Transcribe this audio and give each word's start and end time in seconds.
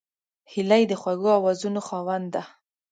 هیلۍ 0.51 0.83
د 0.87 0.93
خوږو 1.01 1.29
آوازونو 1.39 1.81
خاوند 1.87 2.25
ده 2.33 2.43